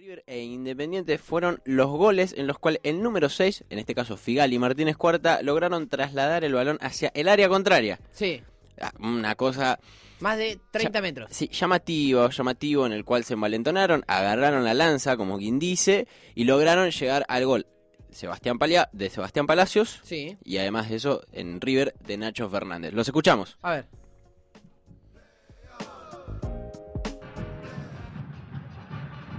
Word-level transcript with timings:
River 0.00 0.24
e 0.26 0.40
Independiente 0.44 1.18
fueron 1.18 1.60
los 1.66 1.90
goles 1.90 2.32
en 2.34 2.46
los 2.46 2.58
cuales 2.58 2.80
el 2.84 3.02
número 3.02 3.28
6, 3.28 3.64
en 3.68 3.78
este 3.78 3.94
caso 3.94 4.16
Figal 4.16 4.50
y 4.50 4.58
Martínez 4.58 4.96
Cuarta, 4.96 5.42
lograron 5.42 5.90
trasladar 5.90 6.42
el 6.42 6.54
balón 6.54 6.78
hacia 6.80 7.10
el 7.14 7.28
área 7.28 7.50
contraria. 7.50 8.00
Sí, 8.10 8.42
Ah, 8.80 8.92
Una 8.98 9.34
cosa, 9.34 9.78
más 10.20 10.38
de 10.38 10.58
30 10.70 11.00
Ya- 11.00 11.02
metros. 11.02 11.28
sí, 11.32 11.48
llamativo, 11.52 12.30
llamativo, 12.30 12.86
en 12.86 12.92
el 12.92 13.04
cual 13.04 13.24
se 13.24 13.34
envalentonaron, 13.34 14.02
agarraron 14.06 14.64
la 14.64 14.72
lanza, 14.72 15.18
como 15.18 15.36
quien 15.36 15.58
dice, 15.58 16.08
y 16.34 16.44
lograron 16.44 16.90
llegar 16.90 17.26
al 17.28 17.44
gol 17.44 17.66
Sebastián 18.08 18.58
Palia- 18.58 18.88
de 18.94 19.10
Sebastián 19.10 19.46
Palacios 19.46 20.00
Sí, 20.02 20.38
y 20.42 20.56
además 20.56 20.88
de 20.88 20.96
eso 20.96 21.20
en 21.32 21.60
River 21.60 21.92
de 22.06 22.16
Nacho 22.16 22.48
Fernández. 22.48 22.94
Los 22.94 23.06
escuchamos. 23.06 23.58
a 23.60 23.72
ver. 23.72 23.86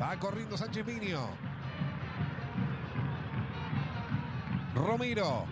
Va 0.02 0.18
corriendo 0.18 0.58
Sánchez 0.58 0.84
Minio. 0.84 1.30
Romero. 4.74 5.46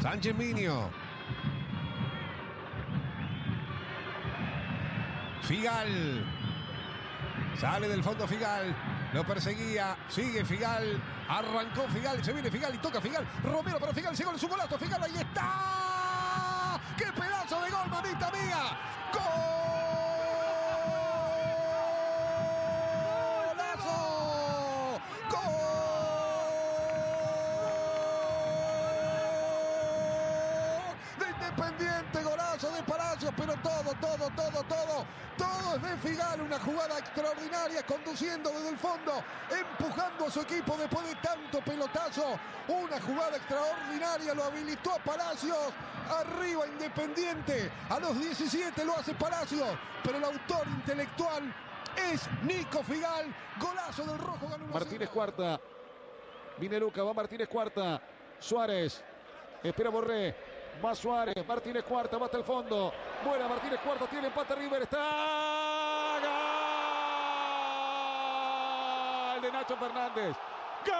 Sánchez 0.00 0.36
Minio. 0.36 0.88
Figal. 5.42 6.24
Sale 7.58 7.88
del 7.88 8.04
fondo 8.04 8.28
Figal. 8.28 8.74
Lo 9.12 9.24
perseguía. 9.24 9.96
Sigue 10.08 10.44
Figal. 10.44 11.02
Arrancó 11.28 11.88
Figal. 11.88 12.22
Se 12.24 12.32
viene 12.32 12.50
Figal 12.52 12.72
y 12.72 12.78
toca 12.78 13.00
Figal. 13.00 13.26
Romero 13.42 13.80
para 13.80 13.92
Figal. 13.92 14.14
Llegó 14.14 14.30
en 14.30 14.38
su 14.38 14.46
golazo. 14.46 14.78
Figal 14.78 15.02
ahí 15.02 15.16
está. 15.16 16.80
¡Qué 16.96 17.06
pedazo 17.12 17.60
de 17.62 17.70
gol, 17.70 17.90
mamita 17.90 18.30
mía! 18.30 18.78
¡Golazo! 19.12 19.55
De 31.56 31.62
Independiente, 31.62 32.22
golazo 32.22 32.70
de 32.70 32.82
Palacios, 32.82 33.32
pero 33.36 33.54
todo, 33.62 33.94
todo, 34.00 34.30
todo, 34.36 34.62
todo, 34.64 35.06
todo 35.38 35.76
es 35.76 35.82
de 35.82 35.96
Figal, 36.08 36.40
una 36.42 36.58
jugada 36.58 36.98
extraordinaria, 36.98 37.82
conduciendo 37.84 38.50
desde 38.50 38.68
el 38.70 38.76
fondo, 38.76 39.24
empujando 39.50 40.26
a 40.26 40.30
su 40.30 40.40
equipo 40.40 40.76
después 40.76 41.06
de 41.06 41.14
tanto 41.16 41.60
pelotazo, 41.62 42.38
una 42.68 43.00
jugada 43.00 43.36
extraordinaria, 43.36 44.34
lo 44.34 44.44
habilitó 44.44 44.92
a 44.92 44.98
Palacios, 44.98 45.56
arriba 46.10 46.66
Independiente, 46.66 47.70
a 47.88 48.00
los 48.00 48.18
17 48.18 48.84
lo 48.84 48.96
hace 48.98 49.14
Palacios, 49.14 49.68
pero 50.04 50.18
el 50.18 50.24
autor 50.24 50.66
intelectual 50.68 51.54
es 52.12 52.28
Nico 52.42 52.82
Figal, 52.84 53.34
golazo 53.58 54.04
del 54.04 54.18
rojo, 54.18 54.48
ganó 54.48 54.64
1 54.66 54.70
a 54.70 54.74
Martínez 54.74 55.08
0. 55.08 55.10
cuarta. 55.12 55.60
Viene 56.58 56.80
Luca, 56.80 57.02
va 57.02 57.14
Martínez 57.14 57.48
cuarta. 57.48 58.00
Suárez. 58.38 59.02
Espera 59.62 59.88
Borré. 59.90 60.55
Va 60.84 60.94
Suárez. 60.94 61.46
Martínez 61.46 61.84
cuarta, 61.84 62.16
hasta 62.16 62.36
el 62.36 62.44
fondo. 62.44 62.92
Buena 63.24 63.48
Martínez 63.48 63.80
cuarta, 63.80 64.06
tiene 64.06 64.26
empate 64.28 64.54
River. 64.54 64.82
Está. 64.82 64.98
¡Gol! 69.32 69.42
De 69.42 69.50
Nacho 69.52 69.76
Fernández. 69.76 70.36
¡Gol! 70.86 70.96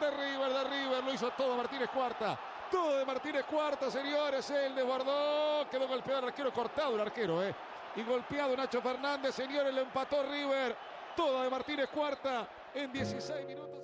De 0.00 0.10
River, 0.10 0.52
de 0.52 0.64
River. 0.64 1.04
Lo 1.04 1.12
hizo 1.12 1.30
todo 1.30 1.56
Martínez 1.56 1.90
cuarta. 1.90 2.38
Todo 2.70 2.96
de 2.96 3.04
Martínez 3.04 3.44
cuarta, 3.44 3.90
señores. 3.90 4.48
Él 4.50 4.74
desbordó. 4.74 5.68
Quedó 5.68 5.88
golpeado 5.88 6.20
el 6.20 6.26
arquero, 6.28 6.52
cortado 6.52 6.94
el 6.94 7.00
arquero, 7.00 7.42
¿eh? 7.42 7.54
Y 7.96 8.02
golpeado 8.04 8.56
Nacho 8.56 8.80
Fernández, 8.80 9.34
señores. 9.34 9.74
Le 9.74 9.82
empató 9.82 10.22
River. 10.22 10.76
Toda 11.16 11.42
de 11.44 11.50
Martínez 11.50 11.88
cuarta 11.90 12.48
en 12.74 12.92
16 12.92 13.46
minutos. 13.46 13.80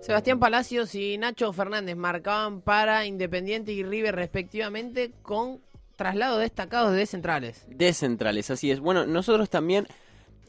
Sebastián 0.00 0.38
Palacios 0.38 0.94
y 0.94 1.18
Nacho 1.18 1.52
Fernández 1.52 1.96
marcaban 1.96 2.60
para 2.60 3.06
Independiente 3.06 3.72
y 3.72 3.82
River 3.82 4.14
respectivamente 4.14 5.10
con 5.22 5.60
traslado 5.96 6.38
destacados 6.38 6.94
de 6.94 7.06
centrales. 7.06 7.64
de 7.68 7.92
centrales, 7.92 8.50
así 8.50 8.70
es. 8.70 8.80
Bueno, 8.80 9.06
nosotros 9.06 9.50
también 9.50 9.88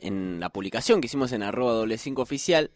en 0.01 0.39
la 0.39 0.49
publicación 0.49 1.01
que 1.01 1.07
hicimos 1.07 1.31
en 1.31 1.41
arroba 1.41 1.71
doble 1.71 1.97
5 1.97 2.21
oficial 2.21 2.69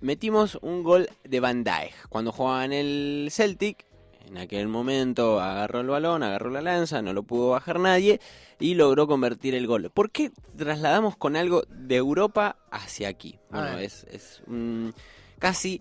metimos 0.00 0.58
un 0.60 0.82
gol 0.82 1.08
de 1.24 1.40
Van 1.40 1.64
Dijk. 1.64 2.08
Cuando 2.10 2.32
jugaba 2.32 2.64
en 2.64 2.72
el 2.72 3.28
Celtic, 3.30 3.86
en 4.26 4.38
aquel 4.38 4.68
momento 4.68 5.40
agarró 5.40 5.80
el 5.80 5.86
balón, 5.88 6.22
agarró 6.22 6.50
la 6.50 6.60
lanza, 6.62 7.02
no 7.02 7.12
lo 7.12 7.22
pudo 7.22 7.50
bajar 7.50 7.78
nadie 7.80 8.20
y 8.58 8.74
logró 8.74 9.06
convertir 9.06 9.54
el 9.54 9.66
gol. 9.66 9.90
¿Por 9.90 10.10
qué 10.10 10.30
trasladamos 10.56 11.16
con 11.16 11.36
algo 11.36 11.62
de 11.68 11.96
Europa 11.96 12.56
hacia 12.70 13.08
aquí? 13.08 13.38
Bueno, 13.50 13.78
es, 13.78 14.04
es 14.10 14.42
un- 14.46 14.94
casi 15.38 15.80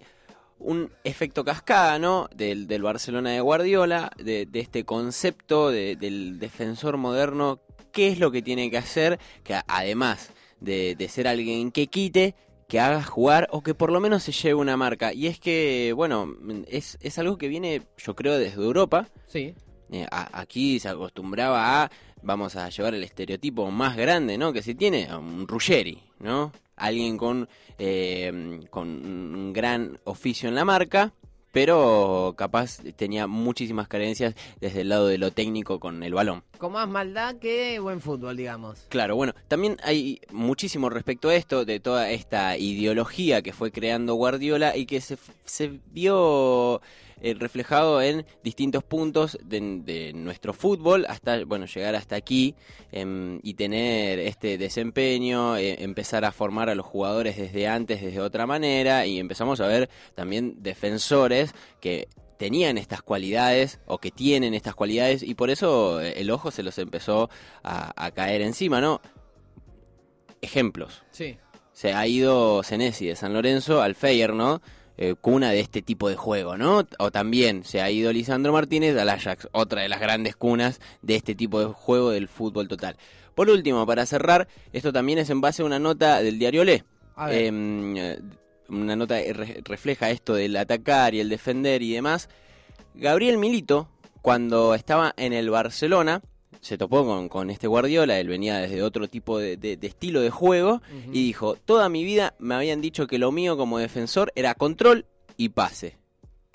un 0.60 0.90
efecto 1.04 1.44
cascada, 1.44 2.00
¿no? 2.00 2.30
Del, 2.36 2.68
del 2.68 2.82
Barcelona 2.82 3.32
de 3.32 3.42
Guardiola, 3.42 4.12
de, 4.18 4.46
de 4.46 4.60
este 4.60 4.86
concepto 4.86 5.70
de- 5.70 5.96
del 5.96 6.40
defensor 6.40 6.98
moderno, 6.98 7.60
qué 7.92 8.08
es 8.10 8.20
lo 8.20 8.32
que 8.32 8.42
tiene 8.42 8.70
que 8.72 8.78
hacer, 8.78 9.20
que 9.44 9.60
además 9.68 10.32
de, 10.60 10.96
de 10.96 11.10
ser 11.10 11.28
alguien 11.28 11.72
que 11.72 11.88
quite, 11.88 12.36
que 12.76 12.80
haga 12.82 13.02
jugar 13.04 13.48
o 13.52 13.64
que 13.64 13.74
por 13.74 13.90
lo 13.90 14.02
menos 14.02 14.22
se 14.24 14.34
lleve 14.34 14.56
una 14.56 14.76
marca. 14.76 15.14
Y 15.14 15.28
es 15.28 15.40
que, 15.40 15.94
bueno, 15.96 16.36
es, 16.68 16.98
es 17.00 17.18
algo 17.18 17.38
que 17.38 17.48
viene, 17.48 17.84
yo 17.98 18.18
creo, 18.18 18.38
desde 18.38 18.62
Europa. 18.62 19.08
Sí. 19.28 19.56
Eh, 19.92 20.06
a- 20.12 20.42
aquí 20.42 20.78
se 20.82 20.90
acostumbraba 20.90 21.84
a, 21.84 21.92
vamos 22.22 22.58
a 22.58 22.68
llevar 22.68 22.94
el 22.94 23.06
estereotipo 23.06 23.72
más 23.72 23.96
grande, 23.96 24.38
¿no? 24.38 24.52
Que 24.52 24.62
se 24.62 24.76
tiene, 24.76 25.08
un 25.16 25.48
Ruggeri, 25.48 26.04
¿no? 26.20 26.52
Alguien 26.76 27.16
con, 27.18 27.48
eh, 27.80 28.60
con 28.70 28.90
un 28.90 29.54
gran 29.54 29.98
oficio 30.04 30.50
en 30.50 30.56
la 30.56 30.66
marca, 30.66 31.14
pero 31.56 32.34
capaz 32.38 32.80
tenía 32.98 33.28
muchísimas 33.28 33.88
carencias 33.88 34.36
desde 34.60 34.82
el 34.82 34.90
lado 34.90 35.08
de 35.08 35.18
lo 35.18 35.32
técnico 35.32 35.80
con 35.80 36.04
el 36.04 36.14
balón. 36.14 36.44
Con 36.58 36.74
más 36.74 36.90
maldad 36.90 37.38
que 37.38 37.80
buen 37.80 38.02
fútbol, 38.02 38.36
digamos. 38.36 38.86
Claro, 38.90 39.16
bueno, 39.16 39.34
también 39.48 39.78
hay 39.82 40.20
muchísimo 40.34 40.90
respecto 40.90 41.30
a 41.30 41.36
esto, 41.36 41.64
de 41.64 41.80
toda 41.80 42.12
esta 42.12 42.58
ideología 42.58 43.42
que 43.42 43.54
fue 43.54 43.72
creando 43.72 44.16
Guardiola 44.16 44.76
y 44.76 44.86
que 44.86 45.00
se, 45.00 45.18
se 45.46 45.80
vio 45.94 46.82
eh, 47.22 47.34
reflejado 47.34 48.02
en 48.02 48.26
distintos 48.44 48.84
puntos 48.84 49.38
de, 49.44 49.82
de 49.84 50.14
nuestro 50.14 50.54
fútbol 50.54 51.06
hasta, 51.08 51.44
bueno, 51.46 51.66
llegar 51.66 51.96
hasta 51.96 52.16
aquí 52.16 52.56
em, 52.92 53.40
y 53.44 53.54
tener 53.54 54.20
este 54.20 54.58
desempeño, 54.58 55.58
eh, 55.58 55.84
empezar 55.84 56.26
a 56.26 56.32
formar 56.32 56.70
a 56.70 56.76
los 56.76 56.86
jugadores 56.86 57.38
desde 57.38 57.68
antes, 57.68 58.02
desde 58.02 58.20
otra 58.20 58.46
manera 58.46 59.06
y 59.06 59.20
empezamos 59.20 59.60
a 59.62 59.68
ver 59.68 59.90
también 60.14 60.62
defensores 60.62 61.54
que 61.80 62.08
tenían 62.38 62.78
estas 62.78 63.02
cualidades 63.02 63.80
o 63.86 63.98
que 63.98 64.12
tienen 64.12 64.54
estas 64.54 64.76
cualidades 64.76 65.24
y 65.24 65.36
por 65.36 65.50
eso 65.50 66.02
eh, 66.02 66.16
el 66.18 66.30
ojo 66.32 66.52
se 66.52 66.64
los 66.64 66.78
empezó 66.78 67.30
a, 67.64 67.94
a 67.96 68.12
caer 68.12 68.42
encima, 68.42 68.82
¿no? 68.82 69.02
Ejemplos. 70.42 71.04
Sí. 71.12 71.38
Se 71.72 71.94
ha 71.94 72.08
ido 72.08 72.64
Senesi 72.64 73.08
de 73.08 73.16
San 73.16 73.34
Lorenzo 73.34 73.82
al 73.82 73.96
Feyenoord, 73.96 74.36
¿no? 74.38 74.62
Eh, 74.98 75.16
cuna 75.20 75.52
de 75.52 75.60
este 75.60 75.82
tipo 75.82 76.08
de 76.08 76.16
juego, 76.16 76.56
¿no? 76.58 76.88
O 77.00 77.12
también 77.12 77.66
se 77.66 77.82
ha 77.82 77.92
ido 77.92 78.14
Lisandro 78.14 78.54
Martínez 78.54 78.98
al 78.98 79.10
Ajax, 79.10 79.50
otra 79.52 79.82
de 79.82 79.90
las 79.90 80.00
grandes 80.00 80.38
cunas 80.38 80.80
de 81.02 81.16
este 81.18 81.36
tipo 81.36 81.60
de 81.60 81.66
juego 81.66 82.12
del 82.12 82.30
fútbol 82.30 82.70
total. 82.70 82.96
Por 83.36 83.50
último, 83.50 83.86
para 83.86 84.06
cerrar, 84.06 84.48
esto 84.72 84.94
también 84.94 85.20
es 85.20 85.30
en 85.30 85.42
base 85.42 85.62
a 85.62 85.66
una 85.66 85.80
nota 85.80 86.22
del 86.24 86.40
diario 86.40 86.64
Le. 86.64 86.86
Em, 87.34 87.98
eh, 87.98 88.20
una 88.70 88.96
nota 88.96 89.22
que 89.22 89.34
re- 89.34 89.62
refleja 89.66 90.10
esto 90.12 90.34
del 90.34 90.56
atacar 90.56 91.14
y 91.14 91.20
el 91.20 91.28
defender 91.28 91.82
y 91.82 91.92
demás. 91.94 92.30
Gabriel 92.94 93.38
Milito, 93.38 93.90
cuando 94.22 94.74
estaba 94.76 95.14
en 95.18 95.34
el 95.34 95.50
Barcelona, 95.50 96.22
se 96.66 96.80
topó 96.80 97.06
con, 97.06 97.30
con 97.30 97.52
este 97.52 97.68
Guardiola, 97.68 98.20
él 98.20 98.28
venía 98.28 98.58
desde 98.58 98.82
otro 98.82 99.08
tipo 99.08 99.38
de, 99.38 99.56
de- 99.56 99.78
de 99.78 99.88
estilo 99.88 100.22
de 100.22 100.32
juego, 100.32 100.82
y 101.12 101.24
dijo, 101.28 101.56
toda 101.64 101.90
mi 101.90 102.04
vida 102.04 102.34
me 102.40 102.56
habían 102.56 102.82
dicho 102.82 103.06
que 103.06 103.20
lo 103.20 103.32
mío 103.32 103.56
como 103.56 103.78
defensor 103.78 104.32
era 104.36 104.56
control 104.56 105.06
y 105.38 105.50
pase. 105.50 105.98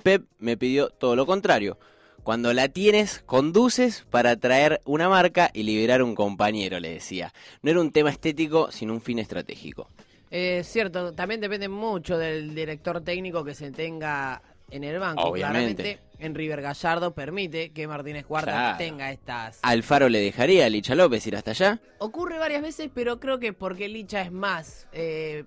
Pep 0.02 0.24
me 0.38 0.56
pidió 0.56 0.88
todo 0.90 1.14
lo 1.14 1.26
contrario. 1.26 1.78
Cuando 2.24 2.52
la 2.52 2.68
tienes, 2.68 3.22
conduces 3.24 4.04
para 4.10 4.34
traer 4.36 4.80
una 4.84 5.08
marca 5.08 5.50
y 5.54 5.62
liberar 5.62 6.02
un 6.02 6.14
compañero, 6.16 6.80
le 6.80 6.90
decía. 6.94 7.32
No 7.62 7.70
era 7.70 7.80
un 7.80 7.92
tema 7.92 8.10
estético, 8.10 8.72
sino 8.72 8.92
un 8.92 9.00
fin 9.00 9.18
estratégico. 9.20 9.88
Es 10.30 10.66
cierto, 10.68 11.12
también 11.12 11.40
depende 11.40 11.68
mucho 11.68 12.18
del 12.18 12.54
director 12.54 13.00
técnico 13.00 13.42
que 13.44 13.54
se 13.54 13.70
tenga 13.70 14.42
en 14.70 14.84
el 14.84 14.99
banco. 14.99 15.22
Obviamente. 15.22 15.82
Claramente, 15.82 16.00
en 16.19 16.34
River 16.34 16.61
Gallardo 16.62 17.14
permite 17.14 17.72
que 17.72 17.87
Martínez 17.88 18.26
Cuarta 18.26 18.50
Claro. 18.52 18.78
tenga 18.78 19.11
estas. 19.11 19.58
Alfaro 19.62 20.08
le 20.08 20.20
dejaría 20.20 20.67
a 20.67 20.69
Licha 20.69 20.94
López 20.94 21.26
ir 21.26 21.37
hasta 21.37 21.52
allá. 21.52 21.81
Ocurre 21.99 22.38
varias 22.38 22.62
veces, 22.62 22.90
pero 22.94 23.19
creo 23.20 23.38
que 23.38 23.52
porque 23.52 23.88
Licha 23.88 24.20
es 24.22 24.31
más 24.32 24.87
eh, 24.93 25.44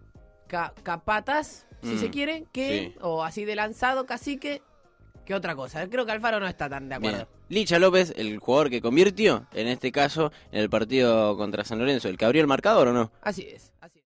ca- 0.48 0.74
capataz, 0.84 1.66
si 1.82 1.90
Mm, 1.96 2.00
se 2.00 2.10
quiere, 2.10 2.46
que, 2.52 2.92
sí. 2.94 3.00
o 3.02 3.24
así 3.24 3.46
de 3.46 3.56
lanzado, 3.56 4.06
cacique, 4.06 4.62
que 5.26 5.36
otra 5.36 5.56
cosa. 5.56 5.88
Creo 5.90 6.06
que 6.06 6.12
Alfaro 6.12 6.40
no 6.40 6.48
está 6.48 6.70
tan 6.70 6.90
de 6.90 6.96
acuerdo. 6.96 7.18
Bien. 7.18 7.28
Licha 7.50 7.78
López, 7.78 8.14
el 8.18 8.40
jugador 8.40 8.70
que 8.70 8.82
convirtió, 8.82 9.46
en 9.54 9.68
este 9.68 9.92
caso, 9.92 10.32
en 10.52 10.60
el 10.62 10.70
partido 10.70 11.38
contra 11.38 11.64
San 11.64 11.78
Lorenzo, 11.80 12.10
el 12.10 12.18
que 12.18 12.26
abrió 12.26 12.42
el 12.42 12.48
marcador 12.48 12.88
o 12.88 12.94
no? 12.94 13.12
Así 13.22 13.44
es. 13.44 13.72
Así 13.80 14.00
es. 14.00 14.02